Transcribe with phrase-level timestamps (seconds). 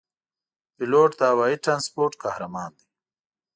[0.75, 2.85] پیلوټ د هوايي ترانسپورت قهرمان دی.